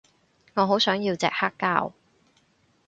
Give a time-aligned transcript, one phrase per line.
[0.55, 1.93] 我好想要隻黑膠